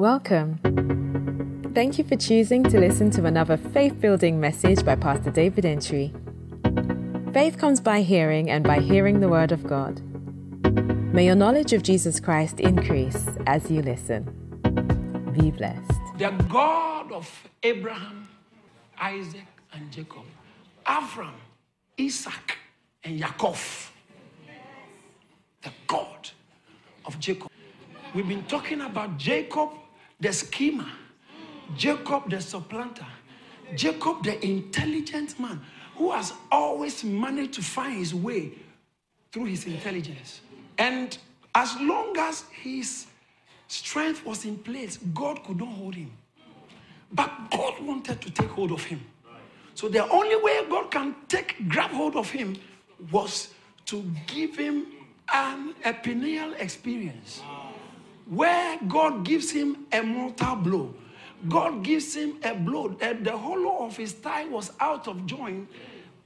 Welcome. 0.00 0.56
Thank 1.74 1.98
you 1.98 2.04
for 2.04 2.16
choosing 2.16 2.62
to 2.62 2.80
listen 2.80 3.10
to 3.10 3.26
another 3.26 3.58
faith 3.58 4.00
building 4.00 4.40
message 4.40 4.82
by 4.82 4.96
Pastor 4.96 5.30
David 5.30 5.66
Entry. 5.66 6.14
Faith 7.34 7.58
comes 7.58 7.82
by 7.82 8.00
hearing, 8.00 8.48
and 8.48 8.64
by 8.64 8.80
hearing 8.80 9.20
the 9.20 9.28
Word 9.28 9.52
of 9.52 9.62
God. 9.66 10.00
May 11.12 11.26
your 11.26 11.34
knowledge 11.34 11.74
of 11.74 11.82
Jesus 11.82 12.18
Christ 12.18 12.60
increase 12.60 13.28
as 13.46 13.70
you 13.70 13.82
listen. 13.82 14.24
Be 15.38 15.50
blessed. 15.50 15.92
The 16.16 16.30
God 16.48 17.12
of 17.12 17.28
Abraham, 17.62 18.26
Isaac, 18.98 19.44
and 19.74 19.92
Jacob, 19.92 20.24
Avram, 20.86 21.34
Isaac, 22.00 22.56
and 23.04 23.20
Yaakov. 23.20 23.90
The 25.60 25.72
God 25.86 26.30
of 27.04 27.20
Jacob. 27.20 27.50
We've 28.14 28.26
been 28.26 28.44
talking 28.44 28.80
about 28.80 29.18
Jacob, 29.18 29.68
the 30.20 30.32
schemer, 30.32 30.86
Jacob, 31.76 32.30
the 32.30 32.40
supplanter, 32.40 33.06
Jacob, 33.74 34.22
the 34.24 34.44
intelligent 34.44 35.38
man 35.38 35.60
who 35.96 36.12
has 36.12 36.32
always 36.50 37.04
managed 37.04 37.54
to 37.54 37.62
find 37.62 37.96
his 37.96 38.14
way 38.14 38.52
through 39.32 39.44
his 39.44 39.66
intelligence. 39.66 40.40
And 40.78 41.16
as 41.54 41.76
long 41.80 42.16
as 42.18 42.44
his 42.62 43.06
strength 43.68 44.24
was 44.24 44.44
in 44.44 44.56
place, 44.58 44.98
God 45.14 45.42
could 45.44 45.58
not 45.58 45.68
hold 45.68 45.94
him. 45.94 46.10
But 47.12 47.30
God 47.50 47.80
wanted 47.80 48.20
to 48.22 48.30
take 48.30 48.48
hold 48.50 48.72
of 48.72 48.84
him. 48.84 49.00
So 49.74 49.88
the 49.88 50.08
only 50.08 50.36
way 50.36 50.64
God 50.68 50.90
can 50.90 51.14
take 51.28 51.68
grab 51.68 51.90
hold 51.90 52.16
of 52.16 52.30
him 52.30 52.56
was 53.10 53.54
to 53.86 54.04
give 54.26 54.56
him 54.56 54.86
an 55.32 55.74
epineal 55.84 56.58
experience 56.58 57.42
where 58.30 58.78
God 58.86 59.24
gives 59.24 59.50
him 59.50 59.86
a 59.92 60.02
mortal 60.02 60.54
blow. 60.54 60.94
God 61.48 61.82
gives 61.82 62.14
him 62.14 62.36
a 62.44 62.54
blow. 62.54 62.96
And 63.00 63.26
the 63.26 63.36
hollow 63.36 63.84
of 63.84 63.96
his 63.96 64.12
thigh 64.12 64.44
was 64.44 64.70
out 64.78 65.08
of 65.08 65.26
joint 65.26 65.68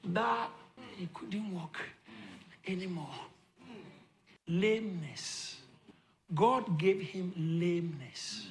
that 0.05 0.51
he 0.97 1.09
couldn't 1.15 1.51
walk 1.53 1.79
anymore. 2.67 3.09
Lameness. 4.47 5.57
God 6.35 6.79
gave 6.79 7.01
him 7.01 7.33
lameness. 7.37 8.49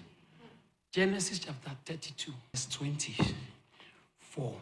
Genesis 0.91 1.39
chapter 1.39 1.71
32, 1.85 2.31
verse 2.53 2.65
24. 2.67 4.55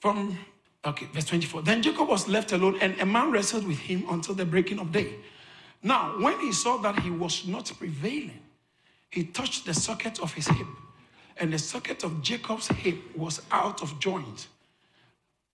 From, 0.00 0.38
okay, 0.84 1.06
verse 1.06 1.24
24. 1.24 1.62
Then 1.62 1.80
Jacob 1.80 2.08
was 2.08 2.28
left 2.28 2.52
alone, 2.52 2.78
and 2.82 3.00
a 3.00 3.06
man 3.06 3.30
wrestled 3.30 3.66
with 3.66 3.78
him 3.78 4.04
until 4.10 4.34
the 4.34 4.44
breaking 4.44 4.78
of 4.78 4.92
day. 4.92 5.14
Now, 5.84 6.18
when 6.18 6.40
he 6.40 6.50
saw 6.50 6.78
that 6.78 6.98
he 7.00 7.10
was 7.10 7.46
not 7.46 7.70
prevailing, 7.78 8.40
he 9.10 9.22
touched 9.22 9.66
the 9.66 9.74
socket 9.74 10.18
of 10.18 10.32
his 10.32 10.48
hip, 10.48 10.66
and 11.36 11.52
the 11.52 11.58
socket 11.58 12.02
of 12.04 12.22
Jacob's 12.22 12.68
hip 12.68 12.96
was 13.14 13.42
out 13.52 13.82
of 13.82 14.00
joint. 14.00 14.48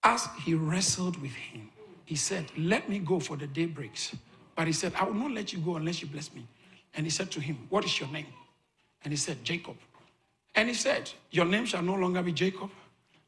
As 0.04 0.28
he 0.44 0.54
wrestled 0.54 1.20
with 1.20 1.32
him, 1.32 1.68
he 2.04 2.14
said, 2.14 2.46
Let 2.56 2.88
me 2.88 3.00
go 3.00 3.18
for 3.18 3.36
the 3.36 3.48
day 3.48 3.66
breaks. 3.66 4.14
But 4.54 4.68
he 4.68 4.72
said, 4.72 4.92
I 4.94 5.04
will 5.04 5.14
not 5.14 5.32
let 5.32 5.52
you 5.52 5.58
go 5.58 5.76
unless 5.76 6.00
you 6.00 6.06
bless 6.06 6.32
me. 6.32 6.46
And 6.94 7.04
he 7.04 7.10
said 7.10 7.30
to 7.32 7.40
him, 7.40 7.66
What 7.68 7.84
is 7.84 7.98
your 7.98 8.08
name? 8.10 8.26
And 9.02 9.12
he 9.12 9.16
said, 9.16 9.42
Jacob. 9.42 9.76
And 10.54 10.68
he 10.68 10.74
said, 10.74 11.10
Your 11.32 11.44
name 11.44 11.66
shall 11.66 11.82
no 11.82 11.94
longer 11.94 12.22
be 12.22 12.32
Jacob, 12.32 12.70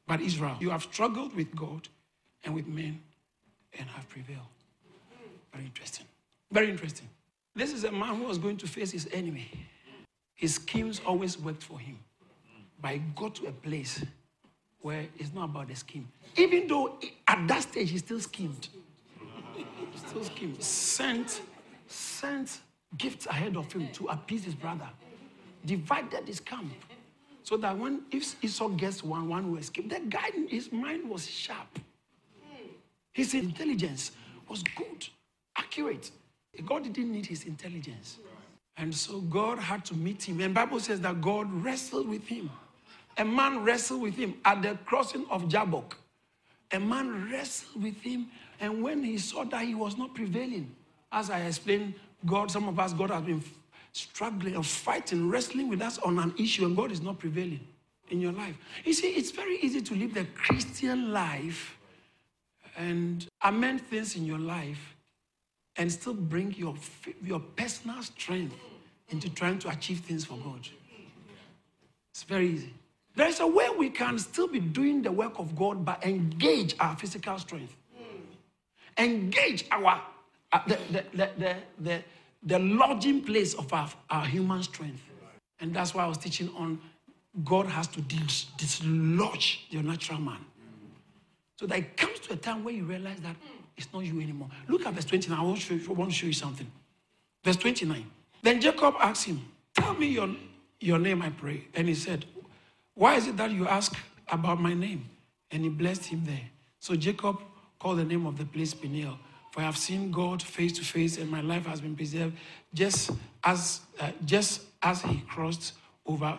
but 0.06 0.20
Israel. 0.20 0.56
You 0.60 0.70
have 0.70 0.84
struggled 0.84 1.34
with 1.34 1.54
God 1.56 1.88
and 2.44 2.54
with 2.54 2.68
men 2.68 3.00
and 3.76 3.88
have 3.88 4.08
prevailed. 4.08 4.46
Very 5.52 5.64
interesting. 5.64 6.06
Very 6.52 6.68
interesting. 6.68 7.08
This 7.56 7.72
is 7.72 7.84
a 7.84 7.90
man 7.90 8.16
who 8.16 8.24
was 8.24 8.36
going 8.36 8.58
to 8.58 8.68
face 8.68 8.90
his 8.90 9.08
enemy. 9.10 9.50
His 10.34 10.56
schemes 10.56 11.00
always 11.06 11.38
worked 11.38 11.62
for 11.62 11.78
him. 11.78 11.98
But 12.80 12.92
he 12.92 12.98
got 13.16 13.34
to 13.36 13.46
a 13.46 13.52
place 13.52 14.04
where 14.82 15.06
it's 15.18 15.32
not 15.32 15.44
about 15.44 15.68
the 15.68 15.74
scheme. 15.74 16.08
Even 16.36 16.66
though 16.66 16.98
at 17.26 17.48
that 17.48 17.62
stage 17.62 17.90
he 17.90 17.98
still 17.98 18.20
schemed. 18.20 18.68
He 19.54 19.64
still 19.98 20.24
schemed. 20.24 20.62
Sent, 20.62 21.40
sent 21.86 22.60
gifts 22.98 23.26
ahead 23.26 23.56
of 23.56 23.72
him 23.72 23.88
to 23.92 24.08
appease 24.08 24.44
his 24.44 24.54
brother. 24.54 24.88
Divided 25.64 26.26
his 26.26 26.40
camp. 26.40 26.72
So 27.44 27.56
that 27.56 27.76
when 27.78 28.02
if 28.10 28.42
Esau 28.44 28.68
gets 28.68 29.02
one, 29.02 29.28
one 29.28 29.50
will 29.50 29.58
escape. 29.58 29.88
The 29.88 30.00
guy, 30.00 30.30
his 30.48 30.70
mind 30.70 31.08
was 31.08 31.26
sharp. 31.26 31.78
His 33.12 33.34
intelligence 33.34 34.12
was 34.48 34.62
good, 34.62 35.08
accurate. 35.56 36.10
God 36.66 36.84
didn't 36.84 37.12
need 37.12 37.26
his 37.26 37.44
intelligence. 37.44 38.18
And 38.76 38.94
so 38.94 39.20
God 39.20 39.58
had 39.58 39.84
to 39.86 39.94
meet 39.94 40.22
him. 40.22 40.40
And 40.40 40.54
Bible 40.54 40.80
says 40.80 41.00
that 41.00 41.20
God 41.20 41.52
wrestled 41.52 42.08
with 42.08 42.26
him. 42.26 42.50
A 43.18 43.24
man 43.24 43.64
wrestled 43.64 44.00
with 44.00 44.16
him 44.16 44.34
at 44.44 44.62
the 44.62 44.78
crossing 44.84 45.26
of 45.30 45.48
Jabbok. 45.48 45.96
A 46.72 46.80
man 46.80 47.30
wrestled 47.30 47.82
with 47.82 48.00
him, 48.00 48.28
and 48.58 48.82
when 48.82 49.02
he 49.02 49.18
saw 49.18 49.44
that 49.44 49.64
he 49.64 49.74
was 49.74 49.98
not 49.98 50.14
prevailing, 50.14 50.74
as 51.10 51.28
I 51.28 51.40
explained, 51.40 51.92
God, 52.24 52.50
some 52.50 52.66
of 52.66 52.78
us, 52.78 52.94
God 52.94 53.10
has 53.10 53.22
been 53.22 53.42
struggling 53.92 54.56
or 54.56 54.64
fighting, 54.64 55.28
wrestling 55.28 55.68
with 55.68 55.82
us 55.82 55.98
on 55.98 56.18
an 56.18 56.32
issue, 56.38 56.64
and 56.64 56.74
God 56.74 56.90
is 56.90 57.02
not 57.02 57.18
prevailing 57.18 57.60
in 58.08 58.20
your 58.20 58.32
life. 58.32 58.56
You 58.84 58.94
see, 58.94 59.08
it's 59.10 59.30
very 59.30 59.58
easy 59.58 59.82
to 59.82 59.94
live 59.94 60.14
the 60.14 60.24
Christian 60.34 61.12
life 61.12 61.76
and 62.76 63.26
amend 63.42 63.82
things 63.82 64.16
in 64.16 64.24
your 64.24 64.38
life 64.38 64.91
and 65.76 65.90
still 65.90 66.14
bring 66.14 66.52
your, 66.54 66.74
your 67.22 67.40
personal 67.40 68.02
strength 68.02 68.54
into 69.08 69.28
trying 69.30 69.58
to 69.60 69.68
achieve 69.68 70.00
things 70.00 70.24
for 70.24 70.36
God. 70.38 70.68
It's 72.12 72.22
very 72.24 72.48
easy. 72.48 72.74
There 73.14 73.28
is 73.28 73.40
a 73.40 73.46
way 73.46 73.68
we 73.76 73.90
can 73.90 74.18
still 74.18 74.48
be 74.48 74.60
doing 74.60 75.02
the 75.02 75.12
work 75.12 75.38
of 75.38 75.54
God 75.54 75.84
but 75.84 76.04
engage 76.04 76.74
our 76.80 76.96
physical 76.96 77.38
strength. 77.38 77.74
Engage 78.98 79.64
our 79.70 80.02
uh, 80.52 80.60
the, 80.66 80.78
the, 80.90 81.30
the, 81.38 81.56
the, 81.78 82.02
the, 82.42 82.58
lodging 82.58 83.22
place 83.22 83.54
of 83.54 83.72
our, 83.72 83.88
our 84.10 84.26
human 84.26 84.62
strength. 84.62 85.02
And 85.60 85.72
that's 85.74 85.94
why 85.94 86.04
I 86.04 86.06
was 86.06 86.18
teaching 86.18 86.50
on 86.54 86.78
God 87.44 87.66
has 87.66 87.86
to 87.88 88.02
dis- 88.02 88.46
dislodge 88.58 89.66
your 89.70 89.82
natural 89.82 90.20
man. 90.20 90.44
So 91.58 91.66
that 91.66 91.78
it 91.78 91.96
comes 91.96 92.18
to 92.20 92.34
a 92.34 92.36
time 92.36 92.64
where 92.64 92.74
you 92.74 92.84
realize 92.84 93.18
that 93.20 93.36
it's 93.76 93.88
not 93.92 94.04
you 94.04 94.20
anymore. 94.20 94.48
Look 94.68 94.86
at 94.86 94.94
verse 94.94 95.04
29. 95.04 95.38
I 95.38 95.42
want 95.42 95.56
to 95.58 95.62
show 95.62 95.74
you, 95.74 95.92
want 95.94 96.10
to 96.10 96.16
show 96.16 96.26
you 96.26 96.32
something. 96.32 96.70
Verse 97.44 97.56
29. 97.56 98.04
Then 98.42 98.60
Jacob 98.60 98.94
asked 99.00 99.24
him, 99.24 99.44
Tell 99.74 99.94
me 99.94 100.08
your, 100.08 100.28
your 100.80 100.98
name, 100.98 101.22
I 101.22 101.30
pray. 101.30 101.66
And 101.74 101.88
he 101.88 101.94
said, 101.94 102.26
Why 102.94 103.16
is 103.16 103.26
it 103.26 103.36
that 103.36 103.50
you 103.50 103.66
ask 103.66 103.96
about 104.28 104.60
my 104.60 104.74
name? 104.74 105.08
And 105.50 105.62
he 105.62 105.68
blessed 105.68 106.06
him 106.06 106.24
there. 106.24 106.50
So 106.80 106.94
Jacob 106.96 107.40
called 107.78 107.98
the 107.98 108.04
name 108.04 108.26
of 108.26 108.38
the 108.38 108.44
place 108.44 108.74
Peniel. 108.74 109.18
For 109.52 109.60
I 109.60 109.64
have 109.64 109.76
seen 109.76 110.10
God 110.10 110.42
face 110.42 110.72
to 110.72 110.84
face, 110.84 111.18
and 111.18 111.30
my 111.30 111.42
life 111.42 111.66
has 111.66 111.80
been 111.80 111.94
preserved, 111.94 112.36
just 112.72 113.10
as 113.44 113.80
uh, 114.00 114.10
just 114.24 114.62
as 114.82 115.02
he 115.02 115.20
crossed 115.28 115.74
over 116.06 116.38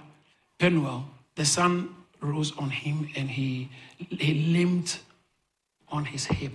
Penuel. 0.57 1.05
The 1.35 1.45
sun 1.45 1.95
rose 2.21 2.57
on 2.57 2.69
him, 2.69 3.09
and 3.15 3.29
he, 3.29 3.69
he 3.97 4.51
limped 4.51 4.99
on 5.89 6.05
his 6.05 6.25
hip. 6.25 6.53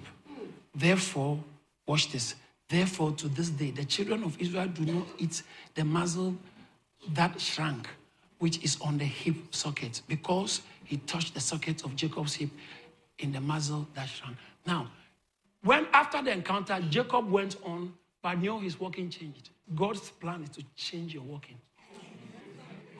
Therefore, 0.78 1.42
watch 1.86 2.12
this. 2.12 2.36
Therefore, 2.68 3.12
to 3.12 3.28
this 3.28 3.50
day, 3.50 3.72
the 3.72 3.84
children 3.84 4.22
of 4.22 4.40
Israel 4.40 4.68
do 4.68 4.84
not 4.84 5.06
eat 5.18 5.42
the 5.74 5.84
muzzle 5.84 6.36
that 7.14 7.40
shrank, 7.40 7.88
which 8.38 8.62
is 8.62 8.80
on 8.80 8.96
the 8.96 9.04
hip 9.04 9.36
socket, 9.50 10.02
because 10.06 10.62
he 10.84 10.98
touched 10.98 11.34
the 11.34 11.40
socket 11.40 11.84
of 11.84 11.96
Jacob's 11.96 12.34
hip 12.34 12.50
in 13.18 13.32
the 13.32 13.40
muzzle 13.40 13.88
that 13.94 14.08
shrank. 14.08 14.36
Now, 14.66 14.88
when 15.62 15.88
after 15.92 16.22
the 16.22 16.30
encounter, 16.30 16.80
Jacob 16.88 17.28
went 17.28 17.56
on, 17.64 17.92
but 18.22 18.38
knew 18.38 18.60
his 18.60 18.78
walking 18.78 19.10
changed. 19.10 19.50
God's 19.74 20.10
plan 20.10 20.44
is 20.44 20.50
to 20.50 20.62
change 20.76 21.12
your 21.12 21.24
walking. 21.24 21.56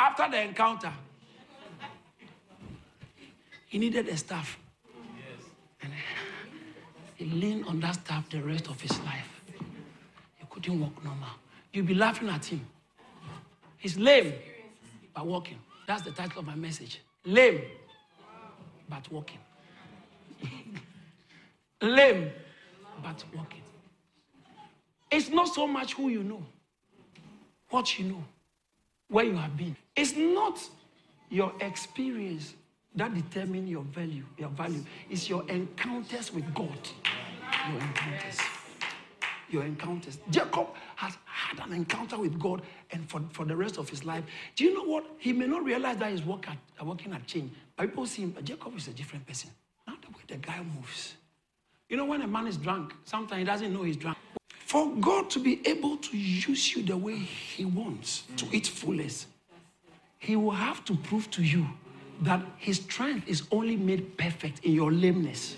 After 0.01 0.29
the 0.29 0.43
encounter, 0.43 0.93
he 3.67 3.79
needed 3.79 4.09
a 4.09 4.17
staff. 4.17 4.59
Leaned 7.33 7.67
on 7.67 7.81
that 7.81 7.95
staff 7.95 8.29
the 8.31 8.41
rest 8.43 8.69
of 8.69 8.81
his 8.81 8.99
life. 9.01 9.43
He 10.37 10.47
couldn't 10.49 10.81
walk 10.81 11.05
normal. 11.05 11.29
You'll 11.73 11.87
be 11.87 11.95
laughing 11.95 12.29
at 12.29 12.45
him. 12.45 12.67
He's 13.77 13.99
lame, 13.99 14.33
but 15.15 15.27
walking. 15.27 15.59
That's 15.87 16.03
the 16.03 16.11
title 16.11 16.41
of 16.41 16.47
my 16.47 16.55
message. 16.55 17.01
Lame, 17.25 17.63
but 18.89 19.11
walking. 19.13 19.39
lame, 21.83 22.31
but 23.03 23.25
walking. 23.35 23.63
It's 25.11 25.29
not 25.29 25.49
so 25.49 25.67
much 25.67 25.95
who 25.95 26.09
you 26.09 26.23
know, 26.23 26.43
what 27.71 27.99
you 27.99 28.07
know, 28.07 28.25
where 29.09 29.25
you 29.25 29.37
have 29.37 29.57
been. 29.57 29.77
It's 29.97 30.17
not 30.17 30.61
your 31.31 31.53
experience 31.61 32.55
that 32.95 33.15
determine 33.15 33.67
your 33.67 33.83
value. 33.83 34.25
Your 34.37 34.49
value 34.51 34.85
is 35.09 35.29
your 35.29 35.49
encounters 35.49 36.33
with 36.33 36.53
God. 36.55 36.79
Your 37.67 37.81
encounters. 37.81 38.39
your 39.51 39.65
encounters. 39.65 40.19
Jacob 40.31 40.69
has 40.97 41.17
had 41.25 41.65
an 41.67 41.73
encounter 41.73 42.19
with 42.19 42.39
God 42.39 42.63
and 42.91 43.09
for, 43.09 43.23
for 43.33 43.45
the 43.45 43.57
rest 43.57 43.79
of 43.79 43.89
his 43.89 44.05
life. 44.05 44.25
Do 44.57 44.65
you 44.65 44.75
know 44.75 44.85
what? 44.85 45.07
He 45.19 45.33
may 45.33 45.47
not 45.47 45.65
realize 45.65 45.97
that 45.99 46.11
he's 46.11 46.23
work 46.23 46.49
at, 46.49 46.59
uh, 46.81 46.85
working 46.85 47.13
at 47.13 47.27
change. 47.27 47.53
People 47.79 48.07
see 48.07 48.23
him, 48.23 48.37
Jacob 48.45 48.77
is 48.77 48.89
a 48.89 48.93
different 48.93 49.27
person. 49.27 49.51
Now 49.87 49.95
the 50.03 50.09
way 50.09 50.23
the 50.27 50.37
guy 50.37 50.61
moves. 50.77 51.15
You 51.89 51.97
know, 51.97 52.05
when 52.05 52.21
a 52.23 52.27
man 52.27 52.47
is 52.47 52.59
drunk, 52.59 52.93
sometimes 53.05 53.39
he 53.39 53.45
doesn't 53.45 53.73
know 53.73 53.83
he's 53.83 53.97
drunk. 53.97 54.19
For 54.51 54.95
God 54.97 55.31
to 55.31 55.39
be 55.39 55.67
able 55.67 55.97
to 55.97 56.17
use 56.17 56.77
you 56.77 56.83
the 56.83 56.97
way 56.97 57.17
he 57.17 57.65
wants 57.65 58.25
to 58.37 58.47
its 58.55 58.69
fullest, 58.69 59.27
he 60.19 60.37
will 60.37 60.51
have 60.51 60.85
to 60.85 60.95
prove 60.95 61.31
to 61.31 61.43
you 61.43 61.67
that 62.21 62.45
his 62.59 62.77
strength 62.77 63.27
is 63.27 63.45
only 63.51 63.77
made 63.77 64.19
perfect 64.19 64.65
in 64.65 64.73
your 64.73 64.93
lameness. 64.93 65.57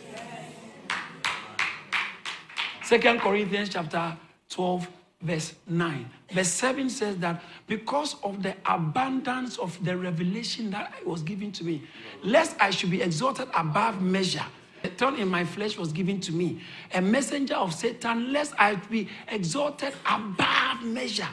Second 2.91 3.21
Corinthians 3.21 3.69
chapter 3.69 4.17
12, 4.49 4.89
verse 5.23 5.55
9. 5.69 6.11
Verse 6.33 6.49
7 6.49 6.91
says 6.91 7.17
that 7.19 7.41
because 7.69 8.17
of 8.25 8.43
the 8.43 8.57
abundance 8.67 9.59
of 9.59 9.79
the 9.85 9.97
revelation 9.97 10.73
that 10.73 11.07
was 11.07 11.23
given 11.23 11.53
to 11.53 11.63
me, 11.63 11.85
lest 12.25 12.57
I 12.59 12.71
should 12.71 12.91
be 12.91 13.01
exalted 13.01 13.47
above 13.55 14.03
measure. 14.03 14.45
A 14.83 14.89
thorn 14.89 15.21
in 15.21 15.29
my 15.29 15.45
flesh 15.45 15.79
was 15.79 15.93
given 15.93 16.19
to 16.19 16.33
me, 16.33 16.63
a 16.93 17.01
messenger 17.01 17.55
of 17.55 17.73
Satan, 17.73 18.33
lest 18.33 18.55
I 18.59 18.75
be 18.75 19.07
exalted 19.29 19.95
above 20.05 20.83
measure. 20.83 21.29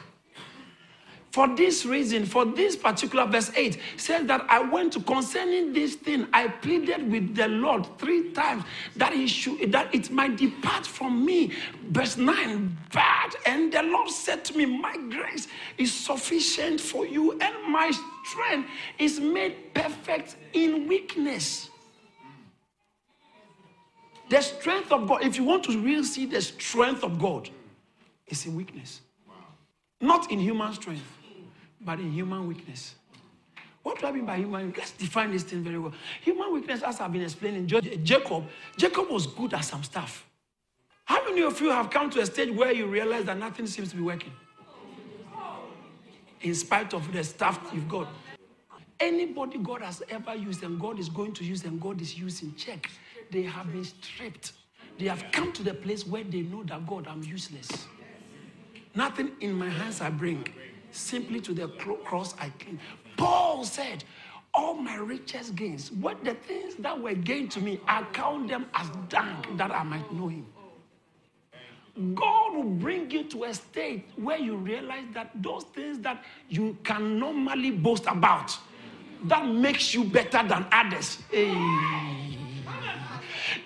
For 1.30 1.46
this 1.54 1.84
reason, 1.84 2.24
for 2.24 2.46
this 2.46 2.74
particular 2.74 3.26
verse 3.26 3.52
8 3.54 3.78
says 3.98 4.26
that 4.26 4.46
I 4.48 4.60
went 4.60 4.94
to 4.94 5.00
concerning 5.00 5.74
this 5.74 5.94
thing, 5.94 6.26
I 6.32 6.48
pleaded 6.48 7.10
with 7.10 7.34
the 7.34 7.48
Lord 7.48 7.86
three 7.98 8.32
times 8.32 8.64
that 8.96 9.12
he 9.12 9.26
should 9.26 9.70
that 9.72 9.94
it 9.94 10.10
might 10.10 10.36
depart 10.36 10.86
from 10.86 11.24
me. 11.24 11.52
Verse 11.90 12.16
9, 12.16 12.76
bad. 12.92 13.36
And 13.44 13.70
the 13.70 13.82
Lord 13.82 14.08
said 14.08 14.42
to 14.46 14.56
me, 14.56 14.64
My 14.64 14.96
grace 14.96 15.48
is 15.76 15.92
sufficient 15.92 16.80
for 16.80 17.06
you, 17.06 17.32
and 17.32 17.54
my 17.70 17.92
strength 18.24 18.70
is 18.98 19.20
made 19.20 19.74
perfect 19.74 20.36
in 20.54 20.88
weakness. 20.88 21.68
The 24.30 24.40
strength 24.40 24.92
of 24.92 25.06
God, 25.08 25.22
if 25.24 25.36
you 25.36 25.44
want 25.44 25.64
to 25.64 25.78
really 25.78 26.04
see 26.04 26.24
the 26.24 26.40
strength 26.40 27.04
of 27.04 27.18
God, 27.18 27.50
is 28.26 28.46
in 28.46 28.56
weakness. 28.56 29.02
Not 30.00 30.30
in 30.30 30.38
human 30.38 30.72
strength 30.72 31.17
but 31.88 32.00
in 32.00 32.12
human 32.12 32.46
weakness. 32.46 32.96
What 33.82 33.98
do 33.98 34.06
I 34.08 34.12
mean 34.12 34.26
by 34.26 34.36
human? 34.36 34.74
Let's 34.76 34.90
define 34.90 35.32
this 35.32 35.42
thing 35.42 35.64
very 35.64 35.78
well. 35.78 35.94
Human 36.20 36.52
weakness, 36.52 36.82
as 36.82 37.00
I've 37.00 37.10
been 37.10 37.22
explaining, 37.22 37.66
Jacob, 37.66 38.44
Jacob 38.76 39.08
was 39.08 39.26
good 39.26 39.54
at 39.54 39.64
some 39.64 39.82
stuff. 39.82 40.26
How 41.06 41.24
many 41.24 41.40
of 41.40 41.58
you 41.62 41.70
have 41.70 41.88
come 41.88 42.10
to 42.10 42.20
a 42.20 42.26
stage 42.26 42.54
where 42.54 42.72
you 42.72 42.84
realize 42.84 43.24
that 43.24 43.38
nothing 43.38 43.66
seems 43.66 43.88
to 43.88 43.96
be 43.96 44.02
working? 44.02 44.32
In 46.42 46.54
spite 46.54 46.92
of 46.92 47.10
the 47.10 47.24
stuff 47.24 47.58
you've 47.72 47.88
got. 47.88 48.06
Anybody 49.00 49.56
God 49.56 49.80
has 49.80 50.02
ever 50.10 50.34
used 50.34 50.62
and 50.64 50.78
God 50.78 50.98
is 50.98 51.08
going 51.08 51.32
to 51.32 51.42
use 51.42 51.64
and 51.64 51.80
God 51.80 52.02
is 52.02 52.18
using, 52.18 52.54
check. 52.54 52.90
They 53.30 53.44
have 53.44 53.72
been 53.72 53.84
stripped. 53.84 54.52
They 54.98 55.06
have 55.06 55.24
come 55.32 55.54
to 55.54 55.62
the 55.62 55.72
place 55.72 56.06
where 56.06 56.22
they 56.22 56.42
know 56.42 56.64
that 56.64 56.86
God, 56.86 57.06
I'm 57.08 57.22
useless. 57.22 57.86
Nothing 58.94 59.30
in 59.40 59.54
my 59.54 59.70
hands 59.70 60.02
I 60.02 60.10
bring 60.10 60.46
simply 60.90 61.40
to 61.40 61.52
the 61.52 61.68
cross 61.68 62.34
I 62.38 62.50
cling. 62.58 62.78
Paul 63.16 63.64
said, 63.64 64.04
all 64.54 64.74
my 64.74 64.96
richest 64.96 65.54
gains, 65.54 65.92
what 65.92 66.24
the 66.24 66.34
things 66.34 66.74
that 66.76 67.00
were 67.00 67.14
gained 67.14 67.50
to 67.52 67.60
me, 67.60 67.80
I 67.86 68.02
count 68.12 68.48
them 68.48 68.66
as 68.74 68.88
dung 69.08 69.44
that 69.56 69.70
I 69.70 69.82
might 69.82 70.12
know 70.12 70.28
him. 70.28 70.46
God 72.14 72.54
will 72.54 72.62
bring 72.62 73.10
you 73.10 73.24
to 73.24 73.44
a 73.44 73.54
state 73.54 74.08
where 74.16 74.38
you 74.38 74.56
realize 74.56 75.04
that 75.14 75.30
those 75.42 75.64
things 75.64 75.98
that 76.00 76.24
you 76.48 76.76
can 76.84 77.18
normally 77.18 77.72
boast 77.72 78.06
about, 78.06 78.56
that 79.24 79.46
makes 79.46 79.92
you 79.94 80.04
better 80.04 80.46
than 80.46 80.64
others. 80.70 81.18
Hey. 81.30 81.54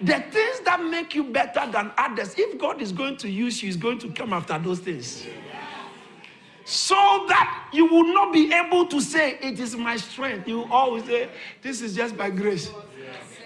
The 0.01 0.21
things 0.31 0.61
that 0.65 0.83
make 0.83 1.15
you 1.15 1.25
better 1.25 1.71
than 1.71 1.93
others, 1.99 2.35
if 2.39 2.59
God 2.59 2.81
is 2.81 2.91
going 2.91 3.19
to 3.19 3.29
use 3.29 3.63
you, 3.63 3.69
He's 3.69 3.77
going 3.77 3.99
to 3.99 4.11
come 4.11 4.33
after 4.33 4.59
those 4.59 4.79
things 4.79 5.27
so 6.65 6.95
that 7.29 7.69
you 7.73 7.87
will 7.87 8.13
not 8.13 8.33
be 8.33 8.53
able 8.53 8.87
to 8.87 9.01
say, 9.01 9.39
It 9.41 9.59
is 9.59 9.77
my 9.77 9.97
strength. 9.97 10.47
You 10.47 10.65
always 10.71 11.05
say, 11.05 11.29
This 11.61 11.81
is 11.81 11.95
just 11.95 12.17
by 12.17 12.31
grace. 12.31 12.71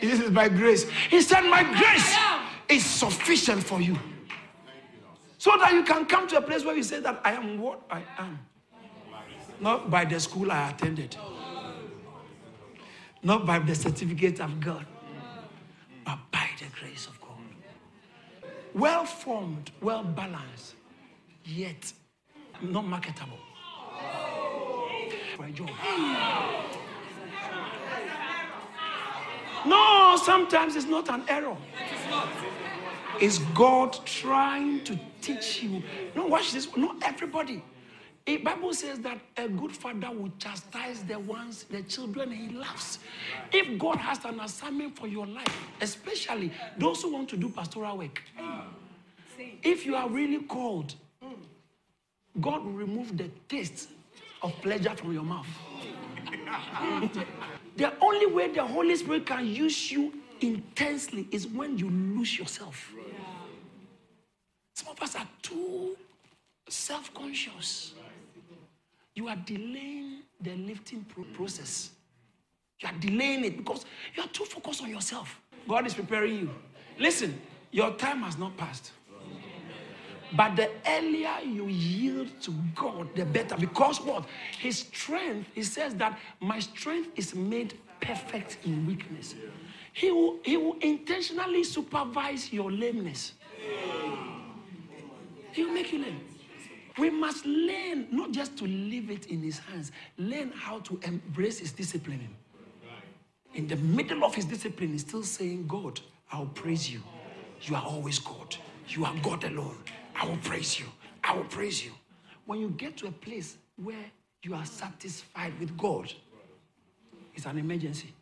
This 0.00 0.20
is 0.20 0.30
by 0.30 0.48
grace. 0.48 0.88
He 1.10 1.22
said, 1.22 1.42
My 1.42 1.62
grace 1.62 2.16
is 2.68 2.84
sufficient 2.84 3.62
for 3.62 3.80
you. 3.80 3.98
So 5.38 5.52
that 5.58 5.72
you 5.72 5.84
can 5.84 6.06
come 6.06 6.26
to 6.28 6.38
a 6.38 6.42
place 6.42 6.64
where 6.64 6.76
you 6.76 6.82
say 6.82 7.00
that 7.00 7.20
I 7.24 7.32
am 7.32 7.58
what 7.60 7.82
I 7.90 8.02
am. 8.18 8.38
Not 9.60 9.90
by 9.90 10.04
the 10.04 10.20
school 10.20 10.52
I 10.52 10.70
attended, 10.70 11.16
not 13.22 13.46
by 13.46 13.58
the 13.58 13.74
certificate 13.74 14.40
I've 14.40 14.60
got, 14.60 14.84
but 16.04 16.18
by 16.30 16.46
the 16.58 16.66
grace 16.78 17.06
of 17.06 17.18
God. 17.20 17.30
Well 18.74 19.06
formed, 19.06 19.70
well 19.80 20.04
balanced, 20.04 20.74
yet 21.44 21.92
not 22.62 22.86
marketable 22.86 23.38
a 25.46 25.50
job. 25.50 25.70
No, 29.64 30.16
sometimes 30.22 30.76
it's 30.76 30.86
not 30.86 31.08
an 31.08 31.22
error. 31.28 31.56
It's 33.20 33.38
God 33.54 33.98
trying 34.04 34.84
to 34.84 34.98
teach 35.20 35.62
you. 35.62 35.82
No, 36.14 36.26
watch 36.26 36.52
this. 36.52 36.68
Not 36.76 37.02
everybody. 37.02 37.62
The 38.26 38.38
Bible 38.38 38.74
says 38.74 38.98
that 39.00 39.20
a 39.36 39.48
good 39.48 39.72
father 39.72 40.10
will 40.10 40.32
chastise 40.38 41.02
the 41.04 41.18
ones, 41.18 41.64
the 41.64 41.82
children 41.82 42.30
he 42.32 42.48
loves. 42.48 42.98
If 43.52 43.78
God 43.78 43.96
has 43.96 44.24
an 44.24 44.40
assignment 44.40 44.96
for 44.96 45.06
your 45.06 45.26
life, 45.26 45.56
especially 45.80 46.52
those 46.76 47.02
who 47.02 47.12
want 47.12 47.28
to 47.30 47.36
do 47.36 47.48
pastoral 47.48 47.98
work, 47.98 48.20
if 49.62 49.86
you 49.86 49.94
are 49.94 50.08
really 50.08 50.42
called 50.42 50.94
God 52.40 52.64
will 52.64 52.72
remove 52.72 53.16
the 53.16 53.30
taste 53.48 53.88
of 54.42 54.52
pleasure 54.62 54.94
from 54.94 55.12
your 55.12 55.22
mouth. 55.22 55.46
the 57.76 57.92
only 58.00 58.26
way 58.26 58.52
the 58.52 58.64
Holy 58.64 58.94
Spirit 58.96 59.26
can 59.26 59.46
use 59.46 59.90
you 59.90 60.12
intensely 60.40 61.26
is 61.30 61.46
when 61.46 61.78
you 61.78 61.88
lose 61.90 62.38
yourself. 62.38 62.92
Some 64.74 64.88
of 64.88 65.02
us 65.02 65.16
are 65.16 65.28
too 65.42 65.96
self 66.68 67.12
conscious. 67.14 67.94
You 69.14 69.28
are 69.28 69.36
delaying 69.36 70.22
the 70.40 70.54
lifting 70.56 71.06
process. 71.32 71.90
You 72.80 72.88
are 72.88 72.94
delaying 73.00 73.44
it 73.46 73.56
because 73.56 73.86
you 74.14 74.22
are 74.22 74.28
too 74.28 74.44
focused 74.44 74.82
on 74.82 74.90
yourself. 74.90 75.40
God 75.66 75.86
is 75.86 75.94
preparing 75.94 76.38
you. 76.40 76.50
Listen, 76.98 77.40
your 77.70 77.92
time 77.94 78.20
has 78.20 78.36
not 78.36 78.54
passed. 78.58 78.92
But 80.32 80.56
the 80.56 80.70
earlier 80.86 81.36
you 81.44 81.66
yield 81.66 82.28
to 82.42 82.52
God, 82.74 83.14
the 83.14 83.24
better. 83.24 83.56
Because 83.56 84.00
what? 84.00 84.24
His 84.58 84.78
strength, 84.78 85.48
he 85.54 85.62
says 85.62 85.94
that 85.96 86.18
my 86.40 86.58
strength 86.58 87.10
is 87.16 87.34
made 87.34 87.74
perfect 88.00 88.58
in 88.64 88.86
weakness. 88.86 89.34
He 89.92 90.10
will, 90.10 90.38
he 90.44 90.56
will 90.56 90.76
intentionally 90.80 91.64
supervise 91.64 92.52
your 92.52 92.70
lameness. 92.70 93.32
He 95.52 95.64
will 95.64 95.72
make 95.72 95.92
you 95.92 96.00
lame. 96.00 96.20
We 96.98 97.10
must 97.10 97.44
learn 97.46 98.08
not 98.10 98.32
just 98.32 98.56
to 98.58 98.64
leave 98.64 99.10
it 99.10 99.26
in 99.26 99.42
his 99.42 99.58
hands, 99.58 99.92
learn 100.18 100.50
how 100.54 100.80
to 100.80 100.98
embrace 101.02 101.58
his 101.58 101.72
discipline. 101.72 102.28
In 103.54 103.66
the 103.66 103.76
middle 103.76 104.24
of 104.24 104.34
his 104.34 104.44
discipline, 104.44 104.92
he's 104.92 105.02
still 105.02 105.22
saying, 105.22 105.66
God, 105.66 106.00
I'll 106.30 106.46
praise 106.46 106.90
you. 106.90 107.02
You 107.62 107.76
are 107.76 107.82
always 107.82 108.18
God. 108.18 108.56
You 108.88 109.04
are 109.04 109.14
God 109.22 109.44
alone. 109.44 109.78
I 110.18 110.26
will 110.26 110.38
praise 110.38 110.78
you. 110.78 110.86
I 111.22 111.34
will 111.34 111.44
praise 111.44 111.84
you. 111.84 111.92
When 112.46 112.60
you 112.60 112.70
get 112.70 112.96
to 112.98 113.08
a 113.08 113.10
place 113.10 113.56
where 113.82 114.04
you 114.42 114.54
are 114.54 114.64
satisfied 114.64 115.52
with 115.60 115.76
God, 115.76 116.12
it's 117.34 117.46
an 117.46 117.58
emergency. 117.58 118.12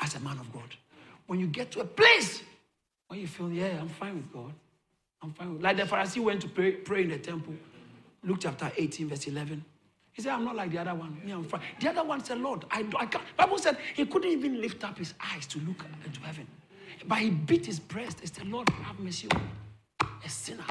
As 0.00 0.14
a 0.14 0.20
man 0.20 0.38
of 0.38 0.52
God. 0.52 0.76
When 1.26 1.40
you 1.40 1.46
get 1.46 1.70
to 1.72 1.80
a 1.80 1.84
place 1.84 2.42
where 3.08 3.18
you 3.18 3.26
feel, 3.26 3.50
yeah, 3.50 3.80
I'm 3.80 3.88
fine 3.88 4.16
with 4.16 4.32
God. 4.32 4.52
I'm 5.22 5.32
fine 5.32 5.54
with 5.54 5.62
Like 5.62 5.76
the 5.76 5.82
Pharisee 5.84 6.22
went 6.22 6.42
to 6.42 6.48
pray, 6.48 6.72
pray 6.72 7.02
in 7.02 7.10
the 7.10 7.18
temple. 7.18 7.54
Luke 8.22 8.38
chapter 8.40 8.70
18, 8.76 9.08
verse 9.08 9.26
11. 9.26 9.64
He 10.12 10.22
said, 10.22 10.32
I'm 10.32 10.44
not 10.44 10.56
like 10.56 10.70
the 10.70 10.78
other 10.78 10.94
one. 10.94 11.20
Me, 11.24 11.32
I'm 11.32 11.44
fine. 11.44 11.60
The 11.80 11.90
other 11.90 12.04
one 12.04 12.22
said, 12.24 12.38
Lord, 12.38 12.64
I, 12.70 12.84
I 12.98 13.06
can't. 13.06 13.24
Bible 13.36 13.58
said 13.58 13.78
he 13.94 14.04
couldn't 14.04 14.30
even 14.30 14.60
lift 14.60 14.84
up 14.84 14.98
his 14.98 15.14
eyes 15.32 15.46
to 15.46 15.58
look 15.60 15.84
into 16.04 16.20
heaven. 16.20 16.46
But 17.06 17.18
he 17.18 17.30
beat 17.30 17.66
his 17.66 17.78
breast 17.78 18.20
and 18.20 18.34
said, 18.34 18.48
Lord, 18.48 18.68
have 18.68 18.98
mercy 18.98 19.28
on 19.32 19.40
me 19.40 19.48
a 20.24 20.28
sinner. 20.28 20.64